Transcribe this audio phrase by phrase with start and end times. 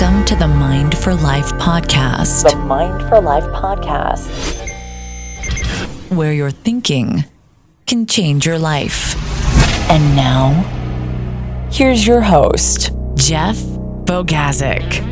[0.00, 4.30] Welcome to the Mind for Life podcast, The Mind for Life podcast.
[6.08, 7.26] where your thinking
[7.84, 9.14] can change your life.
[9.90, 10.52] And now,
[11.70, 15.04] here's your host, Jeff Bogazic.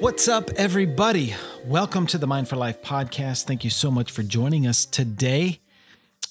[0.00, 1.36] What's up, everybody?
[1.66, 3.44] Welcome to the Mind for Life podcast.
[3.44, 5.60] Thank you so much for joining us today.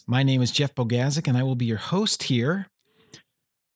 [0.05, 2.67] My name is Jeff Bogazic, and I will be your host here,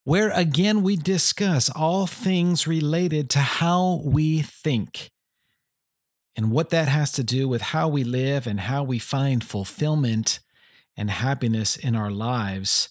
[0.03, 5.09] where again we discuss all things related to how we think
[6.35, 10.39] and what that has to do with how we live and how we find fulfillment
[10.95, 12.89] and happiness in our lives.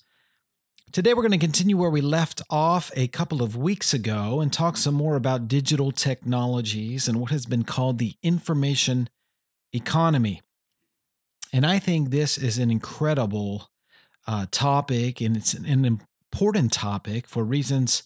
[0.96, 4.50] Today, we're going to continue where we left off a couple of weeks ago and
[4.50, 9.10] talk some more about digital technologies and what has been called the information
[9.74, 10.40] economy.
[11.52, 13.68] And I think this is an incredible
[14.26, 18.04] uh, topic, and it's an important topic for reasons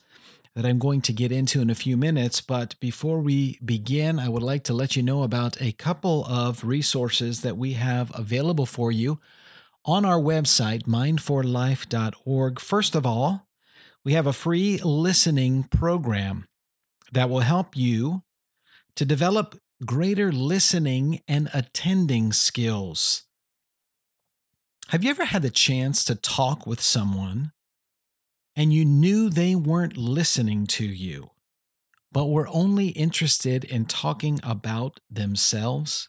[0.57, 2.41] that I'm going to get into in a few minutes.
[2.41, 6.65] But before we begin, I would like to let you know about a couple of
[6.65, 9.21] resources that we have available for you
[9.85, 12.61] on our website, mindforlife.org.
[12.61, 13.49] First of all,
[14.05, 16.47] we have a free listening program
[17.13, 18.23] that will help you
[18.97, 23.25] to develop greater listening and attending skills.
[24.89, 27.53] Have you ever had the chance to talk with someone
[28.57, 31.31] and you knew they weren't listening to you,
[32.13, 36.09] but were only interested in talking about themselves?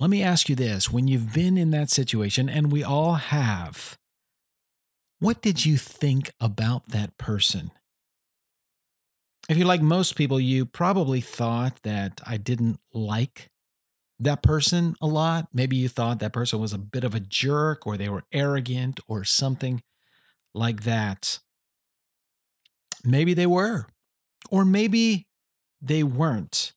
[0.00, 3.96] Let me ask you this when you've been in that situation, and we all have,
[5.20, 7.70] what did you think about that person?
[9.48, 13.50] If you're like most people, you probably thought that I didn't like
[14.18, 15.48] that person a lot.
[15.52, 19.00] Maybe you thought that person was a bit of a jerk or they were arrogant
[19.06, 19.82] or something
[20.54, 21.38] like that.
[23.04, 23.86] Maybe they were,
[24.50, 25.26] or maybe
[25.80, 26.72] they weren't.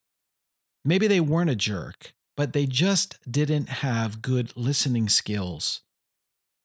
[0.84, 5.82] Maybe they weren't a jerk but they just didn't have good listening skills.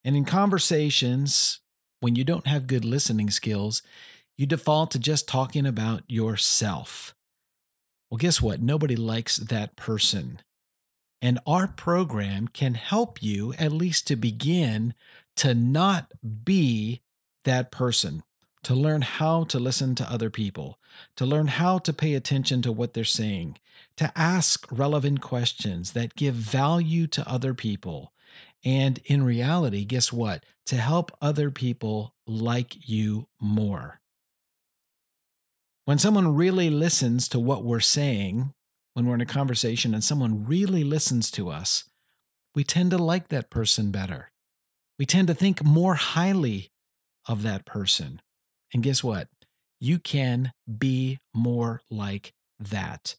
[0.04, 1.60] And in conversations,
[2.00, 3.82] when you don't have good listening skills,
[4.36, 7.14] you default to just talking about yourself.
[8.10, 8.60] Well, guess what?
[8.60, 10.42] Nobody likes that person.
[11.22, 14.92] And our program can help you, at least to begin,
[15.36, 16.12] to not
[16.44, 17.00] be
[17.44, 18.24] that person,
[18.64, 20.78] to learn how to listen to other people,
[21.16, 23.56] to learn how to pay attention to what they're saying,
[23.96, 28.12] to ask relevant questions that give value to other people.
[28.64, 30.44] And in reality, guess what?
[30.66, 34.00] To help other people like you more.
[35.84, 38.54] When someone really listens to what we're saying,
[38.94, 41.84] when we're in a conversation and someone really listens to us,
[42.54, 44.30] we tend to like that person better.
[44.98, 46.70] We tend to think more highly
[47.26, 48.20] of that person.
[48.72, 49.28] And guess what?
[49.80, 53.16] You can be more like that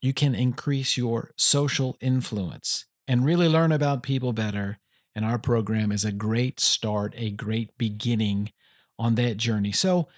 [0.00, 4.78] you can increase your social influence and really learn about people better.
[5.14, 8.52] And our program is a great start, a great beginning
[8.98, 9.72] on that journey.
[9.72, 10.08] So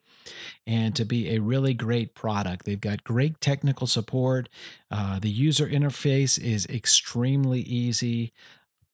[0.65, 2.65] and to be a really great product.
[2.65, 4.49] They've got great technical support.
[4.93, 8.33] Uh, the user interface is extremely easy.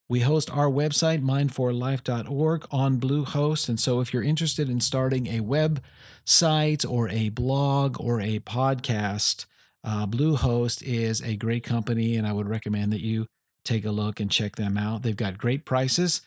[0.09, 3.69] We host our website, mindforlife.org, on Bluehost.
[3.69, 9.47] And so if you're interested in starting a website or a blog or a podcast,
[9.83, 13.27] uh, Bluehost is a great company, and I would recommend that you
[13.65, 15.03] take a look and check them out.
[15.03, 16.21] They've got great prices,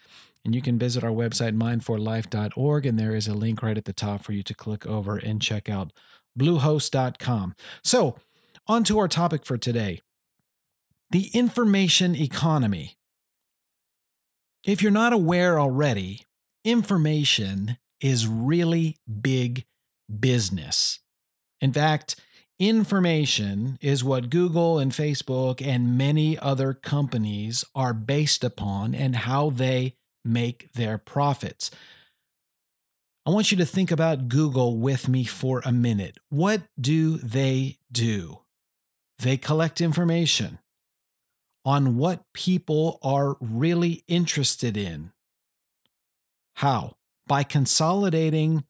[0.43, 3.93] and you can visit our website, mindforlife.org, and there is a link right at the
[3.93, 5.91] top for you to click over and check out
[6.37, 7.55] bluehost.com.
[7.83, 8.17] So,
[8.67, 10.01] on to our topic for today
[11.09, 12.97] the information economy.
[14.67, 16.25] If you're not aware already,
[16.65, 19.63] information is really big
[20.19, 20.99] business.
[21.61, 22.17] In fact,
[22.59, 29.51] information is what Google and Facebook and many other companies are based upon and how
[29.51, 31.71] they make their profits.
[33.25, 36.17] I want you to think about Google with me for a minute.
[36.27, 38.39] What do they do?
[39.19, 40.59] They collect information
[41.67, 45.11] on what people are really interested in.
[46.53, 46.95] How?
[47.27, 48.63] By consolidating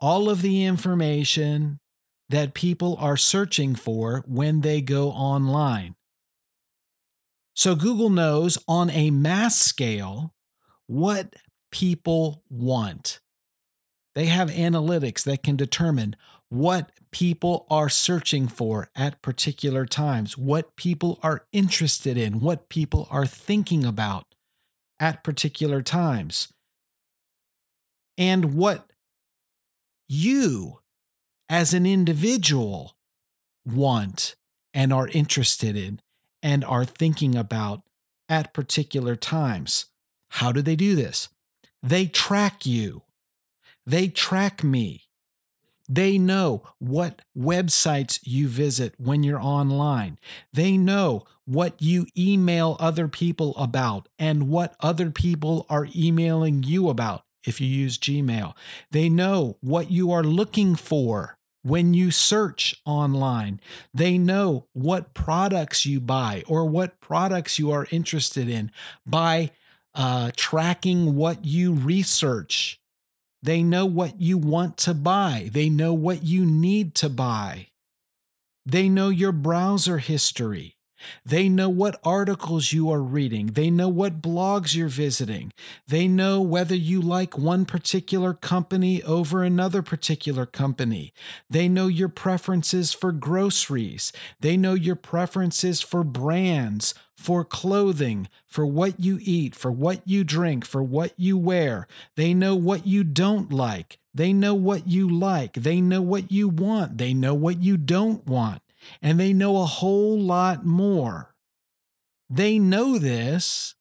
[0.00, 1.80] all of the information
[2.30, 5.96] that people are searching for when they go online.
[7.52, 10.34] So Google knows on a mass scale
[10.86, 11.34] what
[11.70, 13.20] people want.
[14.14, 16.16] They have analytics that can determine
[16.50, 23.08] what people are searching for at particular times, what people are interested in, what people
[23.10, 24.26] are thinking about
[24.98, 26.52] at particular times,
[28.18, 28.90] and what
[30.08, 30.80] you
[31.48, 32.96] as an individual
[33.64, 34.34] want
[34.74, 36.00] and are interested in
[36.42, 37.82] and are thinking about
[38.28, 39.86] at particular times.
[40.30, 41.28] How do they do this?
[41.82, 43.02] They track you.
[43.86, 45.09] They track me.
[45.92, 50.20] They know what websites you visit when you're online.
[50.52, 56.88] They know what you email other people about and what other people are emailing you
[56.88, 58.54] about if you use Gmail.
[58.92, 63.60] They know what you are looking for when you search online.
[63.92, 68.70] They know what products you buy or what products you are interested in
[69.04, 69.50] by
[69.92, 72.79] uh, tracking what you research
[73.42, 75.48] they know what you want to buy.
[75.52, 77.68] They know what you need to buy.
[78.66, 80.76] They know your browser history.
[81.24, 83.48] They know what articles you are reading.
[83.48, 85.52] They know what blogs you're visiting.
[85.86, 91.12] They know whether you like one particular company over another particular company.
[91.48, 94.12] They know your preferences for groceries.
[94.40, 100.24] They know your preferences for brands, for clothing, for what you eat, for what you
[100.24, 101.86] drink, for what you wear.
[102.16, 103.98] They know what you don't like.
[104.14, 105.52] They know what you like.
[105.52, 106.98] They know what you want.
[106.98, 108.62] They know what you don't want
[109.02, 111.34] and they know a whole lot more.
[112.28, 113.74] They know this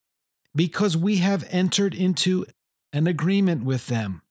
[0.55, 2.45] because we have entered into
[2.91, 4.21] an agreement with them.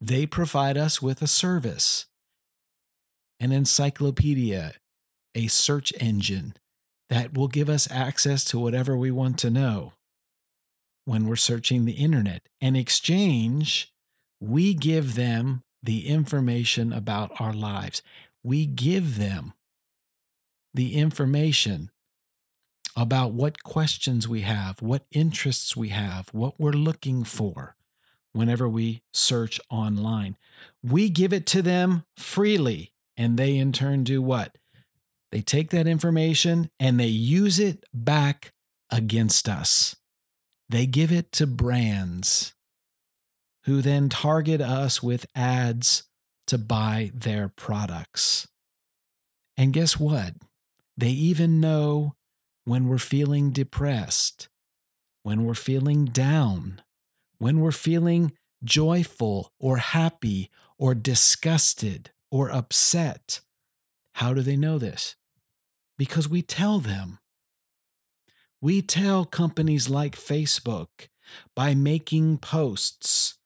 [0.00, 2.06] They provide us with a service,
[3.38, 4.74] an encyclopedia,
[5.34, 6.54] a search engine
[7.08, 9.92] that will give us access to whatever we want to know
[11.04, 12.42] when we're searching the internet.
[12.60, 13.92] In exchange,
[14.40, 18.02] we give them the information about our lives
[18.42, 19.54] we give them
[20.74, 21.90] the information
[22.96, 27.76] about what questions we have, what interests we have, what we're looking for
[28.32, 30.36] whenever we search online.
[30.82, 34.56] We give it to them freely, and they in turn do what?
[35.30, 38.52] They take that information and they use it back
[38.90, 39.96] against us.
[40.68, 42.54] They give it to brands
[43.64, 46.04] who then target us with ads
[46.52, 48.46] to buy their products.
[49.56, 50.34] And guess what?
[50.98, 52.14] They even know
[52.66, 54.50] when we're feeling depressed,
[55.22, 56.82] when we're feeling down,
[57.38, 58.32] when we're feeling
[58.62, 63.40] joyful or happy or disgusted or upset.
[64.16, 65.16] How do they know this?
[65.96, 67.18] Because we tell them.
[68.60, 71.08] We tell companies like Facebook
[71.56, 73.38] by making posts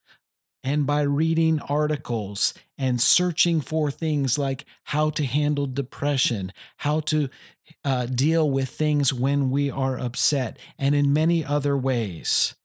[0.66, 7.28] and by reading articles and searching for things like how to handle depression, how to
[7.85, 12.56] uh, deal with things when we are upset, and in many other ways.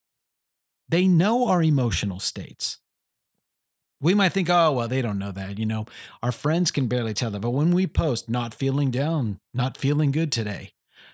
[0.88, 2.78] They know our emotional states.
[4.00, 5.60] We might think, oh, well, they don't know that.
[5.60, 5.86] You know,
[6.24, 7.40] our friends can barely tell that.
[7.40, 10.72] But when we post, not feeling down, not feeling good today,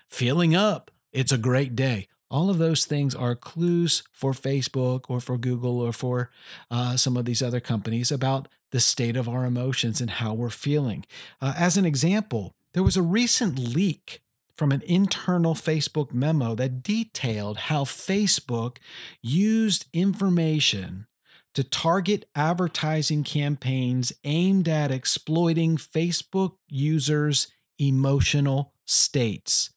[0.09, 2.07] feeling up, it's a great day.
[2.31, 6.29] All of those things are clues for Facebook or for Google or for
[6.69, 10.49] uh, some of these other companies about the state of our emotions and how we're
[10.49, 11.05] feeling.
[11.41, 14.21] Uh, as an example, there was a recent leak
[14.55, 18.77] from an internal Facebook memo that detailed how Facebook
[19.21, 21.07] used information
[21.55, 27.47] to target advertising campaigns aimed at exploiting Facebook users'
[27.79, 29.71] emotional states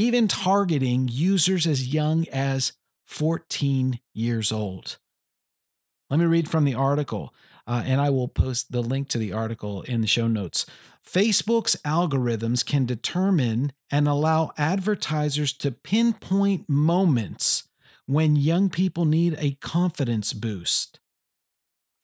[0.00, 2.72] even targeting users as young as
[3.04, 4.96] 14 years old.
[6.08, 7.34] Let me read from the article,
[7.66, 10.64] uh, and I will post the link to the article in the show notes.
[11.06, 17.64] Facebook's algorithms can determine and allow advertisers to pinpoint moments
[18.06, 20.98] when young people need a confidence boost.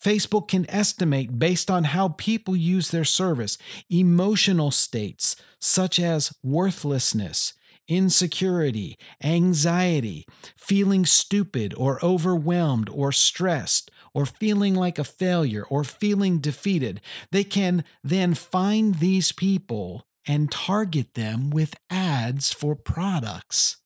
[0.04, 3.56] Facebook can estimate based on how people use their service
[3.88, 7.54] emotional states such as worthlessness,
[7.88, 10.26] insecurity, anxiety,
[10.56, 17.00] feeling stupid or overwhelmed or stressed, or feeling like a failure or feeling defeated.
[17.30, 23.76] They can then find these people and target them with ads for products.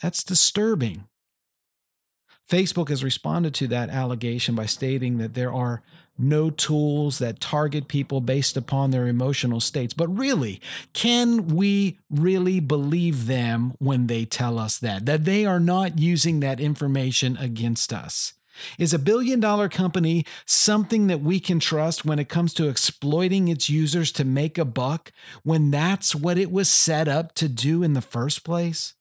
[0.00, 1.08] That's disturbing.
[2.48, 5.82] Facebook has responded to that allegation by stating that there are
[6.18, 9.94] no tools that target people based upon their emotional states.
[9.94, 10.60] But really,
[10.92, 15.06] can we really believe them when they tell us that?
[15.06, 18.34] That they are not using that information against us?
[18.78, 23.48] Is a billion dollar company something that we can trust when it comes to exploiting
[23.48, 25.10] its users to make a buck
[25.42, 28.94] when that's what it was set up to do in the first place?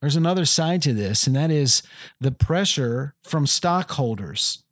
[0.00, 1.82] There's another side to this, and that is
[2.18, 4.64] the pressure from stockholders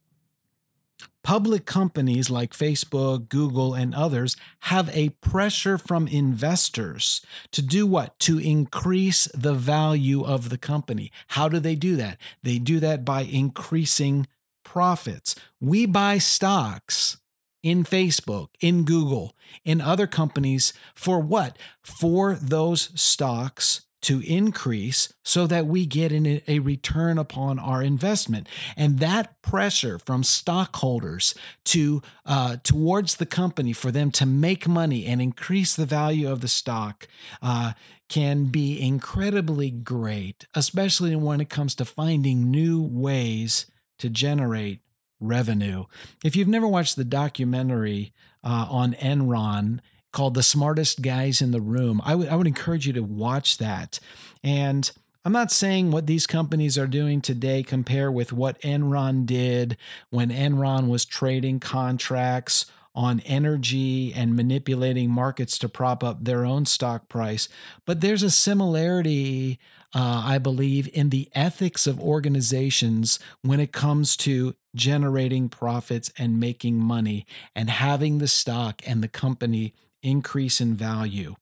[1.23, 7.21] Public companies like Facebook, Google, and others have a pressure from investors
[7.53, 8.19] to do what?
[8.21, 11.13] To increase the value of the company.
[11.29, 12.19] How do they do that?
[12.43, 14.27] They do that by increasing
[14.65, 15.35] profits.
[15.61, 17.19] We buy stocks
[17.63, 21.59] in Facebook, in Google, in other companies for what?
[21.83, 28.49] For those stocks to increase so that we get a return upon our investment.
[28.77, 31.35] And that pressure from stockholders
[31.67, 36.41] to uh, towards the company for them to make money and increase the value of
[36.41, 37.09] the stock
[37.43, 37.73] uh,
[38.09, 43.67] can be incredibly great especially when it comes to finding new ways
[43.99, 44.81] to generate
[45.21, 45.85] revenue.
[46.25, 49.81] If you've never watched the documentary uh, on enron
[50.13, 52.01] called The Smartest Guys in the Room.
[52.05, 54.01] I would would encourage you to watch that.
[54.43, 54.91] And
[55.25, 59.77] I'm not saying what these companies are doing today compare with what Enron did
[60.09, 66.67] when Enron was trading contracts on energy and manipulating markets to prop up their own
[66.67, 67.49] stock price.
[67.85, 69.59] But there's a similarity,
[69.95, 76.41] uh, I believe, in the ethics of organizations when it comes to generating profits and
[76.41, 81.35] making money and having the stock and the company increase in value.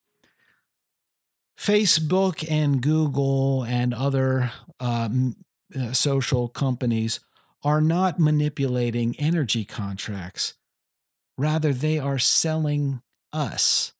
[1.58, 5.08] Facebook and Google and other uh,
[5.78, 7.20] uh, social companies
[7.64, 10.54] are not manipulating energy contracts.
[11.36, 13.92] Rather, they are selling us.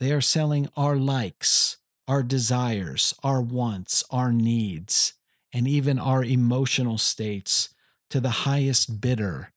[0.00, 5.14] They are selling our likes, our desires, our wants, our needs,
[5.52, 7.70] and even our emotional states
[8.10, 9.52] to the highest bidder.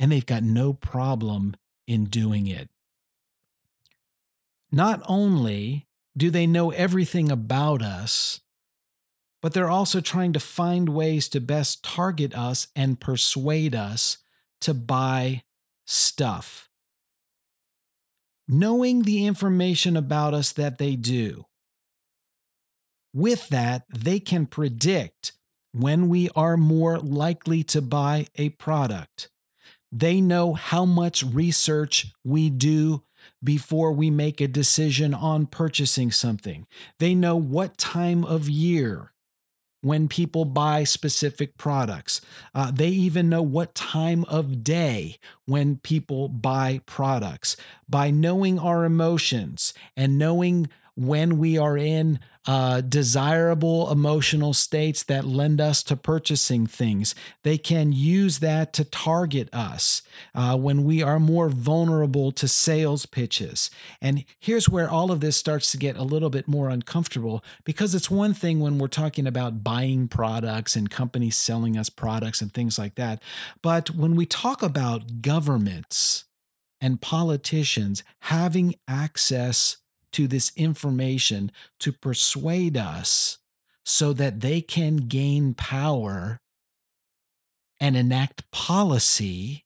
[0.00, 1.56] And they've got no problem
[1.88, 2.68] in doing it.
[4.70, 8.40] Not only do they know everything about us,
[9.40, 14.18] but they're also trying to find ways to best target us and persuade us
[14.60, 15.42] to buy
[15.86, 16.68] stuff.
[18.46, 21.46] Knowing the information about us that they do,
[23.14, 25.32] with that, they can predict
[25.72, 29.30] when we are more likely to buy a product.
[29.90, 33.02] They know how much research we do
[33.42, 36.66] before we make a decision on purchasing something.
[36.98, 39.12] They know what time of year
[39.80, 42.20] when people buy specific products.
[42.54, 47.56] Uh, they even know what time of day when people buy products.
[47.88, 50.68] By knowing our emotions and knowing
[50.98, 57.14] when we are in uh, desirable emotional states that lend us to purchasing things.
[57.44, 60.02] They can use that to target us
[60.34, 63.70] uh, when we are more vulnerable to sales pitches.
[64.00, 67.94] And here's where all of this starts to get a little bit more uncomfortable because
[67.94, 72.52] it's one thing when we're talking about buying products and companies selling us products and
[72.52, 73.22] things like that.
[73.62, 76.24] But when we talk about governments,
[76.80, 79.78] and politicians having access
[80.12, 81.50] to this information
[81.80, 83.38] to persuade us
[83.84, 86.40] so that they can gain power
[87.80, 89.64] and enact policy.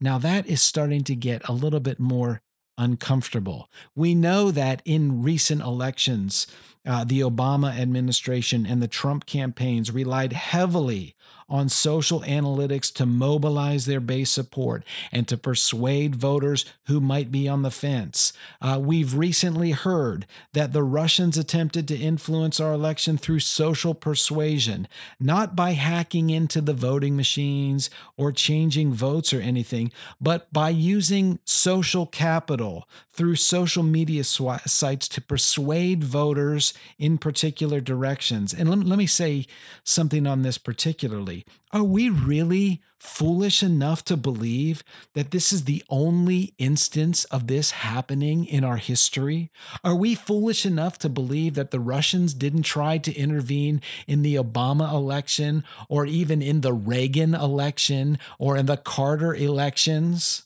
[0.00, 2.42] Now, that is starting to get a little bit more
[2.78, 3.68] uncomfortable.
[3.94, 6.46] We know that in recent elections,
[6.86, 11.14] uh, the Obama administration and the Trump campaigns relied heavily
[11.48, 17.48] on social analytics to mobilize their base support and to persuade voters who might be
[17.48, 18.32] on the fence.
[18.60, 24.88] Uh, we've recently heard that the Russians attempted to influence our election through social persuasion,
[25.20, 31.38] not by hacking into the voting machines or changing votes or anything, but by using
[31.44, 38.52] social capital through social media sw- sites to persuade voters in particular directions.
[38.54, 39.46] And let, let me say
[39.84, 41.44] something on this particularly.
[41.72, 47.72] Are we really foolish enough to believe that this is the only instance of this
[47.72, 49.50] happening in our history?
[49.82, 54.36] Are we foolish enough to believe that the Russians didn't try to intervene in the
[54.36, 60.44] Obama election or even in the Reagan election or in the Carter elections?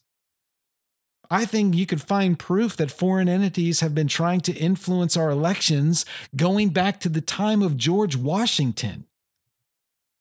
[1.31, 5.31] I think you could find proof that foreign entities have been trying to influence our
[5.31, 6.05] elections
[6.35, 9.07] going back to the time of George Washington.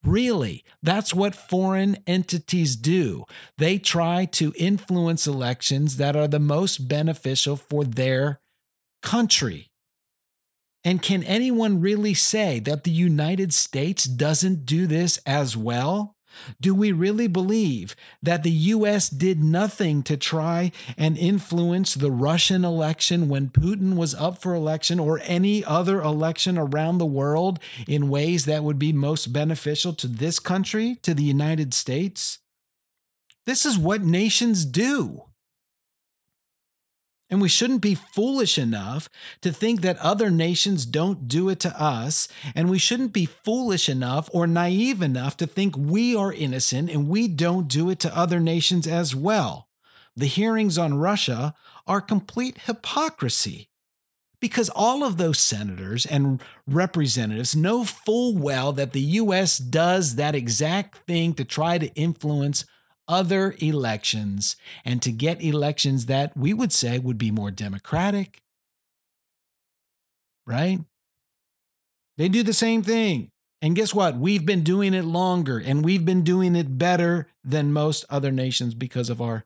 [0.04, 3.26] Really, that's what foreign entities do.
[3.58, 8.40] They try to influence elections that are the most beneficial for their
[9.02, 9.72] country.
[10.84, 16.15] And can anyone really say that the United States doesn't do this as well?
[16.60, 22.66] Do we really believe that the US did nothing to try and influence the Russian
[22.66, 28.10] election when Putin was up for election or any other election around the world in
[28.10, 32.40] ways that would be most beneficial to this country, to the United States?
[33.46, 35.26] This is what nations do.
[37.30, 39.10] And we shouldn't be foolish enough
[39.42, 42.28] to think that other nations don't do it to us.
[42.54, 47.10] And we shouldn't be foolish enough or naive enough to think we are innocent and
[47.10, 49.68] we don't do it to other nations as well.
[50.16, 51.56] The hearings on Russia
[51.88, 53.70] are complete hypocrisy
[54.40, 59.58] because all of those senators and representatives know full well that the U.S.
[59.58, 62.66] does that exact thing to try to influence
[63.08, 68.42] other elections and to get elections that we would say would be more democratic.
[70.48, 70.80] Right?
[72.18, 73.30] They do the same thing.
[73.62, 74.18] And guess what?
[74.18, 78.74] We've been doing it longer and we've been doing it better than most other nations
[78.74, 79.46] because of our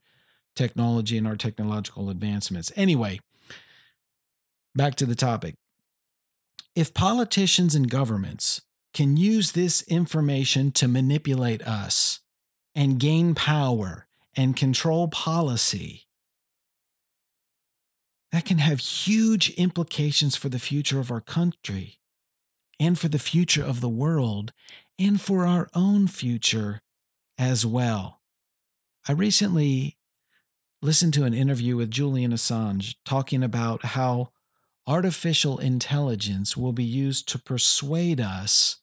[0.56, 2.72] technology and our technological advancements.
[2.76, 3.22] Anyway,
[4.76, 5.56] back to the topic.
[6.76, 8.62] If politicians and governments
[8.94, 12.09] can use this information to manipulate us,
[12.76, 16.08] and gain power and control policy,
[18.32, 22.00] that can have huge implications for the future of our country
[22.80, 24.54] and for the future of the world
[24.98, 26.82] and for our own future
[27.38, 28.22] as well.
[29.08, 29.98] I recently
[30.82, 34.30] listened to an interview with Julian Assange talking about how
[34.86, 38.78] artificial intelligence will be used to persuade us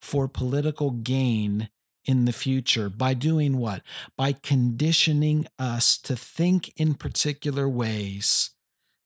[0.00, 1.68] for political gain
[2.08, 3.82] in the future by doing what?
[4.16, 8.50] By conditioning us to think in particular ways,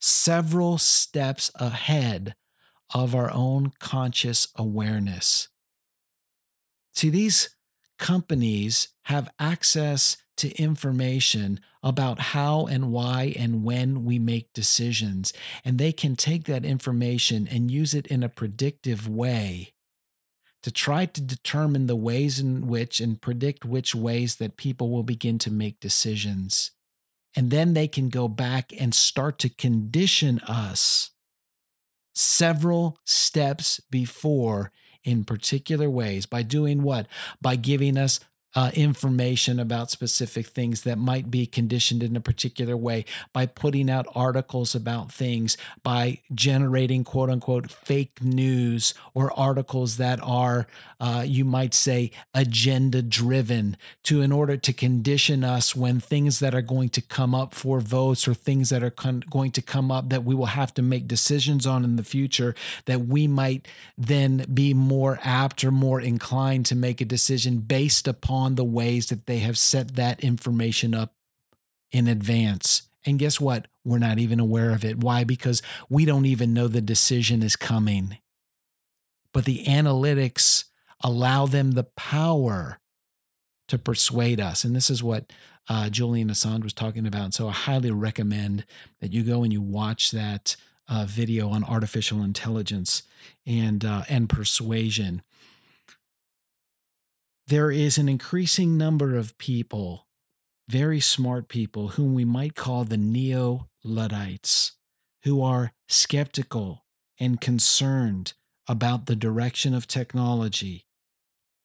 [0.01, 2.37] several steps ahead
[2.95, 5.49] of our own conscious awareness.
[6.95, 7.57] See, these
[7.99, 15.33] companies have access to information about how and why and when we make decisions,
[15.65, 19.73] and they can take that information and use it in a predictive way
[20.63, 25.03] to try to determine the ways in which and predict which ways that people will
[25.03, 26.71] begin to make decisions.
[27.37, 31.11] And then they can go back and start to condition us
[32.15, 34.71] several steps before
[35.05, 37.07] in particular ways by doing what?
[37.41, 38.21] By giving us
[38.55, 43.91] uh, information about specific things that might be conditioned in a particular way by putting
[43.91, 50.67] out articles about things, by generating quote unquote fake news or articles that are,
[51.01, 56.55] uh, you might say, agenda driven to in order to condition us when things that
[56.55, 59.91] are going to come up for votes or things that are con- going to come
[59.91, 63.67] up that we will have to make decisions on in the future that we might
[63.97, 68.65] then be more apt or more inclined to make a decision based upon on the
[68.65, 71.15] ways that they have set that information up
[71.91, 72.83] in advance.
[73.05, 73.69] And guess what?
[73.85, 74.99] We're not even aware of it.
[74.99, 75.25] Why?
[75.25, 78.19] Because we don't even know the decision is coming.
[79.33, 80.65] But the analytics
[81.01, 82.79] allow them the power
[83.69, 84.65] to persuade us.
[84.65, 85.33] And this is what
[85.69, 87.35] uh, Julian Assange was talking about.
[87.35, 88.65] So I highly recommend
[89.01, 90.57] that you go and you watch that
[90.89, 93.03] uh, video on artificial intelligence
[93.47, 95.23] and uh, and persuasion
[97.53, 100.07] there is an increasing number of people,
[100.71, 104.73] very smart people, whom we might call the neo Luddites,
[105.25, 106.87] who are skeptical
[107.21, 108.33] and concerned
[108.67, 110.87] about the direction of technology.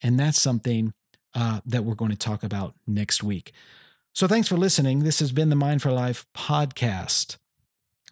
[0.04, 0.92] And that's something
[1.34, 3.54] uh, that we're going to talk about next week.
[4.14, 5.06] So thanks for listening.
[5.06, 7.38] This has been the Mind for Life podcast.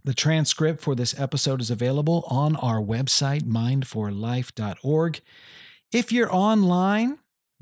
[0.01, 5.19] The transcript for this episode is available on our website, mindforlife.org.
[5.91, 7.17] If you're online,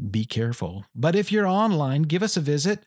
[0.10, 0.86] be careful.
[0.96, 2.86] But if you're online, give us a visit.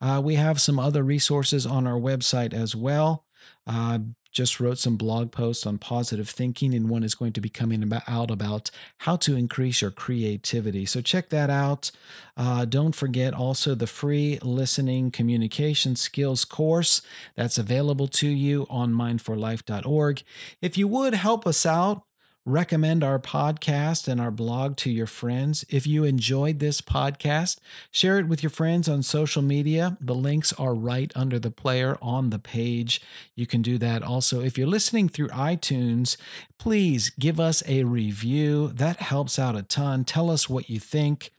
[0.00, 3.24] Uh, we have some other resources on our website as well.
[3.66, 3.98] Uh,
[4.34, 7.82] just wrote some blog posts on positive thinking, and one is going to be coming
[7.84, 10.84] about, out about how to increase your creativity.
[10.84, 11.92] So check that out.
[12.36, 17.00] Uh, don't forget also the free listening communication skills course
[17.36, 20.22] that's available to you on mindforlife.org.
[20.60, 22.02] If you would help us out,
[22.46, 25.64] recommend our podcast and our blog to your friends.
[25.70, 27.58] If you enjoyed this podcast,
[27.90, 29.96] share it with your friends on social media.
[30.00, 33.00] The links are right under the player on the page.
[33.34, 34.42] You can do that also.
[34.42, 36.18] If you're listening through iTunes,
[36.58, 38.68] please give us a review.
[38.68, 40.04] That helps out a ton.
[40.04, 41.30] Tell us what you think.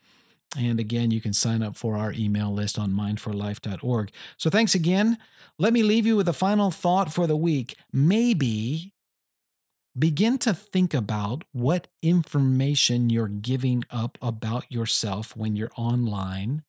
[0.57, 4.11] And again, you can sign up for our email list on mindforlife.org.
[4.37, 5.17] So thanks again.
[5.59, 7.75] Let me leave you with a final thought for the week.
[7.93, 8.94] Maybe
[9.97, 16.63] begin to think about what information you're giving up about yourself when you're online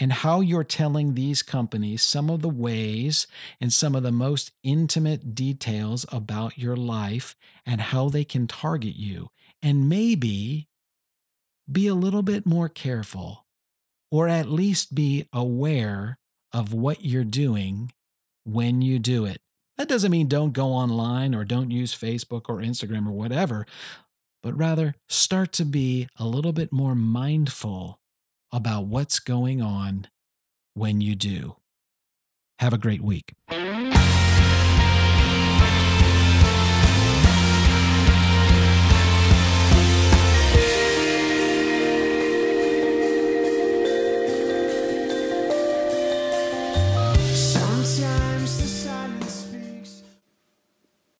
[0.00, 3.26] and how you're telling these companies some of the ways
[3.60, 7.34] and some of the most intimate details about your life
[7.66, 9.28] and how they can target you.
[9.60, 10.68] And maybe
[11.70, 13.44] be a little bit more careful,
[14.10, 16.18] or at least be aware
[16.52, 17.92] of what you're doing
[18.44, 19.40] when you do it.
[19.78, 23.64] That doesn't mean don't go online or don't use Facebook or Instagram or whatever,
[24.42, 28.00] but rather start to be a little bit more mindful
[28.52, 30.08] about what's going on
[30.74, 31.56] when you do.
[32.58, 33.34] Have a great week.